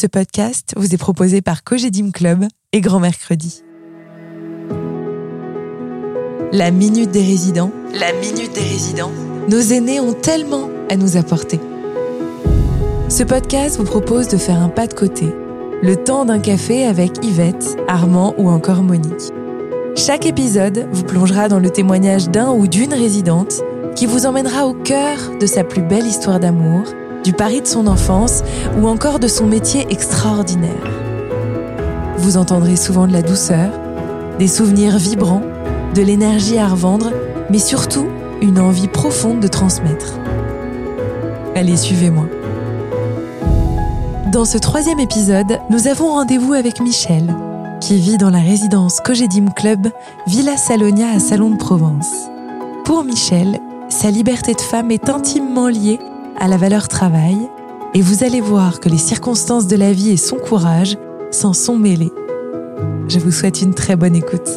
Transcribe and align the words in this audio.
Ce 0.00 0.06
podcast 0.06 0.74
vous 0.76 0.94
est 0.94 0.96
proposé 0.96 1.42
par 1.42 1.64
Cogedim 1.64 2.12
Club 2.12 2.44
et 2.72 2.80
Grand 2.80 3.00
Mercredi. 3.00 3.64
La 6.52 6.70
Minute 6.70 7.10
des 7.10 7.24
Résidents. 7.24 7.72
La 7.94 8.12
Minute 8.12 8.54
des 8.54 8.60
Résidents. 8.60 9.10
Nos 9.48 9.58
aînés 9.58 9.98
ont 9.98 10.12
tellement 10.12 10.70
à 10.88 10.94
nous 10.94 11.16
apporter. 11.16 11.58
Ce 13.08 13.24
podcast 13.24 13.76
vous 13.78 13.84
propose 13.86 14.28
de 14.28 14.36
faire 14.36 14.62
un 14.62 14.68
pas 14.68 14.86
de 14.86 14.94
côté. 14.94 15.26
Le 15.82 15.96
temps 15.96 16.24
d'un 16.24 16.38
café 16.38 16.86
avec 16.86 17.24
Yvette, 17.24 17.76
Armand 17.88 18.36
ou 18.38 18.48
encore 18.48 18.84
Monique. 18.84 19.32
Chaque 19.96 20.26
épisode 20.26 20.86
vous 20.92 21.02
plongera 21.02 21.48
dans 21.48 21.58
le 21.58 21.70
témoignage 21.70 22.28
d'un 22.28 22.52
ou 22.52 22.68
d'une 22.68 22.94
résidente 22.94 23.62
qui 23.96 24.06
vous 24.06 24.26
emmènera 24.26 24.68
au 24.68 24.74
cœur 24.74 25.18
de 25.40 25.46
sa 25.46 25.64
plus 25.64 25.82
belle 25.82 26.06
histoire 26.06 26.38
d'amour 26.38 26.84
du 27.28 27.34
pari 27.34 27.60
de 27.60 27.66
son 27.66 27.86
enfance 27.88 28.42
ou 28.80 28.88
encore 28.88 29.18
de 29.18 29.28
son 29.28 29.44
métier 29.44 29.86
extraordinaire. 29.90 30.70
Vous 32.16 32.38
entendrez 32.38 32.74
souvent 32.74 33.06
de 33.06 33.12
la 33.12 33.20
douceur, 33.20 33.68
des 34.38 34.48
souvenirs 34.48 34.96
vibrants, 34.96 35.42
de 35.94 36.00
l'énergie 36.00 36.56
à 36.56 36.66
revendre, 36.66 37.10
mais 37.50 37.58
surtout 37.58 38.06
une 38.40 38.58
envie 38.58 38.88
profonde 38.88 39.40
de 39.40 39.46
transmettre. 39.46 40.14
Allez, 41.54 41.76
suivez-moi. 41.76 42.24
Dans 44.32 44.46
ce 44.46 44.56
troisième 44.56 45.00
épisode, 45.00 45.58
nous 45.68 45.86
avons 45.86 46.08
rendez-vous 46.08 46.54
avec 46.54 46.80
Michel, 46.80 47.36
qui 47.82 47.98
vit 47.98 48.16
dans 48.16 48.30
la 48.30 48.40
résidence 48.40 49.00
Cogedim 49.04 49.50
Club 49.54 49.88
Villa 50.26 50.56
Salonia 50.56 51.10
à 51.10 51.18
Salon 51.18 51.50
de 51.50 51.58
Provence. 51.58 52.30
Pour 52.86 53.04
Michel, 53.04 53.60
sa 53.90 54.10
liberté 54.10 54.54
de 54.54 54.62
femme 54.62 54.90
est 54.90 55.10
intimement 55.10 55.68
liée 55.68 55.98
à 56.38 56.48
la 56.48 56.56
valeur 56.56 56.88
travail 56.88 57.36
et 57.94 58.00
vous 58.00 58.22
allez 58.22 58.40
voir 58.40 58.80
que 58.80 58.88
les 58.88 58.98
circonstances 58.98 59.66
de 59.66 59.76
la 59.76 59.92
vie 59.92 60.10
et 60.10 60.16
son 60.16 60.36
courage 60.36 60.96
s'en 61.30 61.52
sont 61.52 61.76
mêlés. 61.76 62.12
Je 63.08 63.18
vous 63.18 63.32
souhaite 63.32 63.60
une 63.60 63.74
très 63.74 63.96
bonne 63.96 64.14
écoute. 64.14 64.48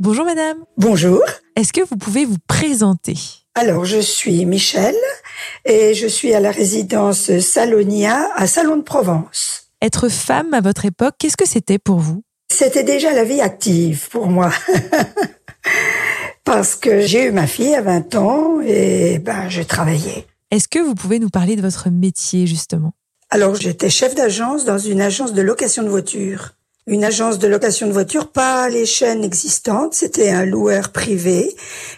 Bonjour 0.00 0.24
madame. 0.24 0.58
Bonjour. 0.76 1.22
Est-ce 1.56 1.72
que 1.72 1.86
vous 1.88 1.96
pouvez 1.96 2.24
vous 2.24 2.38
présenter? 2.46 3.16
Alors, 3.54 3.84
je 3.84 3.98
suis 3.98 4.44
Michel 4.44 4.94
et 5.64 5.94
je 5.94 6.06
suis 6.06 6.34
à 6.34 6.40
la 6.40 6.50
résidence 6.50 7.38
Salonia 7.38 8.28
à 8.34 8.46
Salon 8.46 8.76
de 8.76 8.82
Provence. 8.82 9.68
Être 9.82 10.08
femme 10.08 10.52
à 10.52 10.60
votre 10.60 10.84
époque, 10.84 11.14
qu'est-ce 11.18 11.36
que 11.36 11.48
c'était 11.48 11.78
pour 11.78 11.98
vous? 11.98 12.22
C'était 12.52 12.84
déjà 12.84 13.12
la 13.12 13.24
vie 13.24 13.40
active 13.40 14.08
pour 14.10 14.28
moi. 14.28 14.50
parce 16.56 16.74
que 16.74 17.00
j'ai 17.00 17.26
eu 17.26 17.32
ma 17.32 17.46
fille 17.46 17.74
à 17.74 17.82
20 17.82 18.14
ans 18.14 18.60
et 18.62 19.18
ben 19.18 19.46
je 19.50 19.60
travaillais. 19.60 20.26
Est-ce 20.50 20.68
que 20.68 20.78
vous 20.78 20.94
pouvez 20.94 21.18
nous 21.18 21.28
parler 21.28 21.54
de 21.54 21.60
votre 21.60 21.90
métier 21.90 22.46
justement? 22.46 22.94
Alors 23.28 23.56
j'étais 23.56 23.90
chef 23.90 24.14
d'agence 24.14 24.64
dans 24.64 24.78
une 24.78 25.02
agence 25.02 25.34
de 25.34 25.42
location 25.42 25.82
de 25.82 25.90
voitures. 25.90 26.54
Une 26.86 27.04
agence 27.04 27.38
de 27.38 27.46
location 27.46 27.86
de 27.86 27.92
voitures, 27.92 28.32
pas 28.32 28.70
les 28.70 28.86
chaînes 28.86 29.22
existantes, 29.22 29.92
c'était 29.92 30.30
un 30.30 30.46
loueur 30.46 30.92
privé 30.92 31.54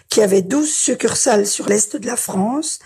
qui 0.09 0.21
avait 0.21 0.41
12 0.41 0.69
succursales 0.69 1.47
sur 1.47 1.69
l'est 1.69 1.95
de 1.95 2.05
la 2.05 2.17
France. 2.17 2.79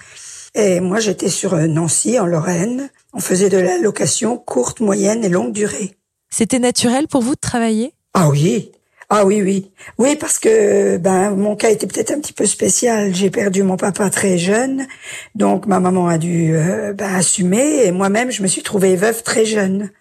Et 0.54 0.80
moi 0.80 1.00
j'étais 1.00 1.30
sur 1.30 1.56
Nancy 1.56 2.20
en 2.20 2.28
Lorraine. 2.28 2.92
On 3.14 3.20
faisait 3.20 3.50
de 3.50 3.58
la 3.58 3.80
location 3.80 4.38
courte, 4.38 4.80
moyenne 4.80 5.26
et 5.26 5.30
longue 5.30 5.54
durée. 5.54 5.98
C'était 6.30 6.60
naturel 6.60 7.08
pour 7.08 7.24
vous 7.24 7.34
de 7.34 7.40
travailler? 7.40 7.96
Ah 8.14 8.30
oui, 8.30 8.72
ah 9.16 9.26
oui, 9.26 9.44
oui. 9.44 9.72
Oui, 10.00 10.16
parce 10.16 10.40
que 10.40 10.98
ben 10.98 11.36
mon 11.36 11.56
cas 11.56 11.70
était 11.70 11.86
peut-être 11.86 12.10
un 12.10 12.20
petit 12.20 12.34
peu 12.34 12.48
spécial. 12.48 13.14
J'ai 13.14 13.30
perdu 13.30 13.62
mon 13.62 13.78
papa 13.78 14.10
très 14.10 14.40
jeune, 14.40 14.88
donc 15.36 15.68
ma 15.68 15.80
maman 15.80 16.08
a 16.08 16.18
dû 16.18 16.56
euh, 16.56 16.94
ben, 16.94 17.14
assumer, 17.14 17.86
et 17.86 17.92
moi-même, 17.92 18.32
je 18.32 18.42
me 18.42 18.48
suis 18.48 18.64
trouvée 18.64 18.96
veuve 18.96 19.22
très 19.22 19.46
jeune. 19.46 19.92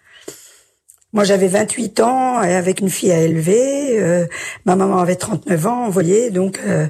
Moi, 1.11 1.25
j'avais 1.25 1.47
28 1.47 1.99
ans 1.99 2.41
et 2.41 2.55
avec 2.55 2.79
une 2.79 2.89
fille 2.89 3.11
à 3.11 3.21
élever. 3.21 3.99
Euh, 3.99 4.25
ma 4.65 4.75
maman 4.75 4.97
avait 4.97 5.15
39 5.15 5.67
ans, 5.67 5.85
vous 5.85 5.91
voyez, 5.91 6.31
donc 6.31 6.59
euh, 6.65 6.87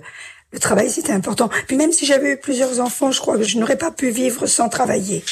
le 0.53 0.59
travail, 0.59 0.89
c'était 0.89 1.11
important. 1.11 1.49
Puis 1.67 1.75
même 1.75 1.91
si 1.91 2.05
j'avais 2.05 2.31
eu 2.31 2.37
plusieurs 2.37 2.79
enfants, 2.79 3.11
je 3.11 3.19
crois 3.19 3.37
que 3.37 3.43
je 3.43 3.59
n'aurais 3.59 3.77
pas 3.77 3.91
pu 3.91 4.11
vivre 4.11 4.45
sans 4.45 4.69
travailler. 4.69 5.25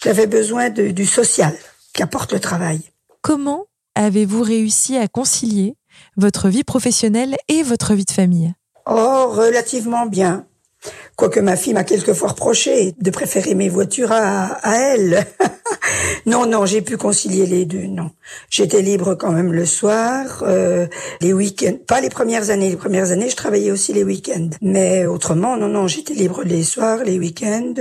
J'avais 0.00 0.28
besoin 0.28 0.70
du 0.70 1.06
social 1.06 1.56
qu'apporte 1.92 2.32
le 2.32 2.38
travail. 2.38 2.82
Comment 3.20 3.66
avez-vous 3.96 4.42
réussi 4.42 4.96
à 4.96 5.08
concilier 5.08 5.74
votre 6.16 6.48
vie 6.48 6.64
professionnelle 6.64 7.36
et 7.48 7.62
votre 7.62 7.94
vie 7.94 8.04
de 8.04 8.10
famille 8.10 8.54
Oh, 8.86 9.28
relativement 9.30 10.06
bien. 10.06 10.46
Quoique 11.16 11.40
ma 11.40 11.56
fille 11.56 11.72
m'a 11.72 11.84
quelquefois 11.84 12.30
reproché 12.30 12.94
de 13.00 13.10
préférer 13.10 13.54
mes 13.54 13.68
voitures 13.68 14.12
à, 14.12 14.58
elle. 14.64 15.24
non, 16.26 16.46
non, 16.46 16.66
j'ai 16.66 16.82
pu 16.82 16.96
concilier 16.96 17.46
les 17.46 17.64
deux, 17.64 17.86
non. 17.86 18.10
J'étais 18.50 18.82
libre 18.82 19.14
quand 19.14 19.32
même 19.32 19.52
le 19.52 19.64
soir, 19.64 20.42
euh, 20.46 20.86
les 21.20 21.32
week-ends. 21.32 21.78
Pas 21.86 22.00
les 22.00 22.10
premières 22.10 22.50
années. 22.50 22.70
Les 22.70 22.76
premières 22.76 23.12
années, 23.12 23.30
je 23.30 23.36
travaillais 23.36 23.70
aussi 23.70 23.92
les 23.92 24.04
week-ends. 24.04 24.50
Mais 24.60 25.06
autrement, 25.06 25.56
non, 25.56 25.68
non, 25.68 25.86
j'étais 25.86 26.14
libre 26.14 26.42
les 26.44 26.64
soirs, 26.64 27.04
les 27.04 27.18
week-ends. 27.18 27.74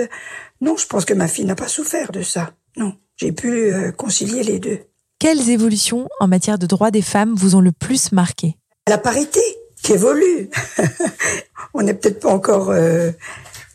Non, 0.62 0.78
je 0.78 0.85
pense 0.85 1.06
que 1.06 1.13
ma 1.13 1.28
fille 1.28 1.46
n'a 1.46 1.56
pas 1.56 1.68
souffert 1.68 2.12
de 2.12 2.22
ça. 2.22 2.52
Non, 2.78 2.94
j'ai 3.18 3.31
pu 3.31 3.73
euh, 3.73 3.91
concilier 3.91 4.44
les 4.44 4.59
deux. 4.59 4.79
Quelles 5.23 5.51
évolutions 5.51 6.09
en 6.19 6.28
matière 6.28 6.59
de 6.59 6.66
droits 6.66 6.91
des 6.91 7.01
femmes 7.01 7.34
vous 7.34 7.56
ont 7.56 7.61
le 7.61 7.72
plus 7.72 8.11
marqué? 8.11 8.57
La 8.89 8.97
parité 8.97 9.39
qui 9.81 9.94
évolue. 9.94 10.50
On 11.73 11.81
n'est 11.81 11.94
peut-être 11.94 12.19
pas 12.19 12.34
encore 12.34 12.72
euh, 12.72 13.09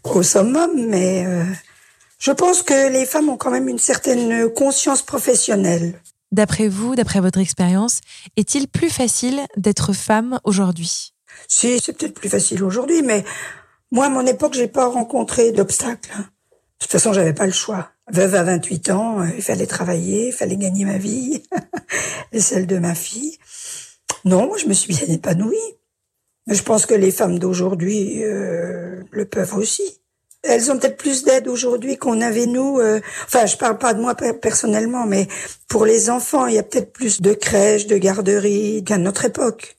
au 0.04 0.22
summum, 0.22 0.70
mais 0.76 1.24
euh, 1.26 1.44
je 2.18 2.32
pense 2.32 2.60
que 2.60 2.92
les 2.92 3.06
femmes 3.06 3.30
ont 3.30 3.38
quand 3.38 3.50
même 3.50 3.66
une 3.66 3.78
certaine 3.78 4.50
conscience 4.50 5.00
professionnelle. 5.00 5.98
D'après 6.32 6.68
vous, 6.68 6.94
d'après 6.94 7.20
votre 7.20 7.38
expérience, 7.38 8.02
est-il 8.36 8.68
plus 8.68 8.90
facile 8.90 9.40
d'être 9.56 9.94
femme 9.94 10.40
aujourd'hui? 10.44 11.14
Si, 11.48 11.80
c'est 11.80 11.96
peut-être 11.96 12.20
plus 12.20 12.28
facile 12.28 12.62
aujourd'hui, 12.62 13.00
mais 13.00 13.24
moi, 13.90 14.04
à 14.04 14.10
mon 14.10 14.26
époque, 14.26 14.52
j'ai 14.52 14.68
pas 14.68 14.86
rencontré 14.86 15.52
d'obstacles. 15.52 16.12
De 16.78 16.84
toute 16.84 16.92
façon, 16.92 17.12
j'avais 17.12 17.32
pas 17.32 17.46
le 17.46 17.52
choix. 17.52 17.90
Veuve 18.10 18.34
à 18.36 18.44
28 18.44 18.90
ans, 18.90 19.20
euh, 19.20 19.26
il 19.36 19.42
fallait 19.42 19.66
travailler, 19.66 20.28
il 20.28 20.32
fallait 20.32 20.56
gagner 20.56 20.84
ma 20.84 20.96
vie 20.96 21.42
et 22.32 22.40
celle 22.40 22.66
de 22.66 22.78
ma 22.78 22.94
fille. 22.94 23.36
Non, 24.24 24.52
je 24.56 24.66
me 24.66 24.72
suis 24.72 24.94
bien 24.94 25.12
épanouie. 25.12 25.56
Mais 26.46 26.54
je 26.54 26.62
pense 26.62 26.86
que 26.86 26.94
les 26.94 27.10
femmes 27.10 27.38
d'aujourd'hui 27.38 28.24
euh, 28.24 29.02
le 29.10 29.24
peuvent 29.26 29.54
aussi. 29.54 30.00
Elles 30.42 30.70
ont 30.70 30.78
peut-être 30.78 30.96
plus 30.96 31.24
d'aide 31.24 31.48
aujourd'hui 31.48 31.98
qu'on 31.98 32.20
avait 32.20 32.46
nous. 32.46 32.78
Euh, 32.78 33.00
enfin, 33.24 33.44
je 33.44 33.56
parle 33.56 33.76
pas 33.76 33.92
de 33.92 34.00
moi 34.00 34.14
personnellement, 34.14 35.04
mais 35.04 35.26
pour 35.68 35.84
les 35.84 36.08
enfants, 36.08 36.46
il 36.46 36.54
y 36.54 36.58
a 36.58 36.62
peut-être 36.62 36.92
plus 36.92 37.20
de 37.20 37.34
crèches, 37.34 37.86
de 37.86 37.98
garderies 37.98 38.82
qu'à 38.84 38.96
notre 38.98 39.24
époque. 39.24 39.76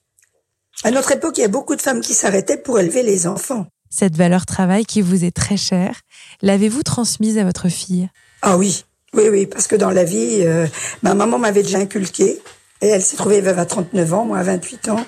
À 0.83 0.91
notre 0.91 1.11
époque, 1.11 1.37
il 1.37 1.41
y 1.41 1.45
a 1.45 1.49
beaucoup 1.49 1.75
de 1.75 1.81
femmes 1.81 2.01
qui 2.01 2.13
s'arrêtaient 2.13 2.57
pour 2.57 2.79
élever 2.79 3.03
les 3.03 3.25
enfants. 3.25 3.65
Cette 3.89 4.15
valeur 4.15 4.45
travail 4.45 4.85
qui 4.85 5.01
vous 5.01 5.25
est 5.25 5.35
très 5.35 5.57
chère, 5.57 6.01
l'avez-vous 6.41 6.83
transmise 6.83 7.37
à 7.37 7.43
votre 7.43 7.69
fille? 7.69 8.09
Ah 8.41 8.57
oui, 8.57 8.85
oui, 9.13 9.23
oui, 9.29 9.45
parce 9.47 9.67
que 9.67 9.75
dans 9.75 9.89
la 9.89 10.03
vie, 10.03 10.41
euh, 10.43 10.67
ma 11.01 11.15
maman 11.15 11.39
m'avait 11.39 11.63
déjà 11.63 11.79
inculqué. 11.79 12.41
Et 12.81 12.87
elle 12.87 13.01
s'est 13.01 13.17
trouvée 13.17 13.41
veuve 13.41 13.59
à 13.59 13.65
39 13.65 14.13
ans, 14.13 14.25
moi 14.25 14.37
à 14.37 14.43
28 14.43 14.89
ans. 14.89 15.05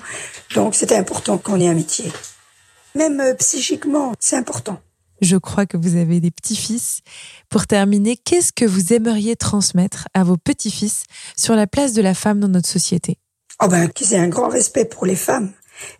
Donc 0.54 0.74
c'était 0.74 0.96
important 0.96 1.38
qu'on 1.38 1.58
ait 1.60 1.68
un 1.68 1.74
métier. 1.74 2.12
Même 2.94 3.20
euh, 3.20 3.34
psychiquement, 3.34 4.12
c'est 4.20 4.36
important. 4.36 4.78
Je 5.22 5.36
crois 5.36 5.66
que 5.66 5.76
vous 5.76 5.96
avez 5.96 6.20
des 6.20 6.32
petits-fils. 6.32 7.00
Pour 7.48 7.66
terminer, 7.66 8.16
qu'est-ce 8.16 8.52
que 8.52 8.64
vous 8.64 8.92
aimeriez 8.92 9.36
transmettre 9.36 10.08
à 10.14 10.24
vos 10.24 10.36
petits-fils 10.36 11.04
sur 11.36 11.54
la 11.54 11.68
place 11.68 11.92
de 11.92 12.02
la 12.02 12.12
femme 12.12 12.40
dans 12.40 12.48
notre 12.48 12.68
société? 12.68 13.18
Oh 13.62 13.68
ben, 13.68 13.88
qu'ils 13.88 14.14
aient 14.14 14.18
un 14.18 14.28
grand 14.28 14.48
respect 14.48 14.84
pour 14.84 15.06
les 15.06 15.16
femmes. 15.16 15.52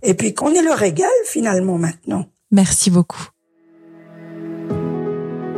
Et 0.03 0.15
puis 0.15 0.35
qu'on 0.35 0.53
est 0.53 0.63
leur 0.63 0.83
égal 0.83 1.09
finalement 1.25 1.79
maintenant. 1.79 2.27
Merci 2.53 2.91
beaucoup. 2.91 3.29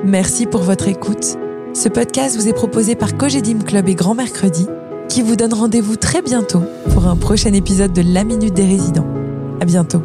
Merci 0.05 0.47
pour 0.47 0.63
votre 0.63 0.87
écoute. 0.87 1.37
Ce 1.75 1.89
podcast 1.89 2.37
vous 2.37 2.47
est 2.47 2.53
proposé 2.53 2.95
par 2.95 3.17
Cogedim 3.17 3.59
Club 3.65 3.89
et 3.89 3.97
Grand 3.97 4.15
Mercredi, 4.15 4.67
qui 5.09 5.23
vous 5.23 5.35
donne 5.35 5.53
rendez-vous 5.53 5.97
très 5.97 6.23
bientôt 6.23 6.63
pour 6.93 7.09
un 7.09 7.17
prochain 7.17 7.53
épisode 7.53 7.93
de 7.93 8.03
La 8.03 8.23
Minute 8.23 8.55
des 8.55 8.65
Résidents. 8.65 9.09
À 9.61 9.65
bientôt. 9.65 10.03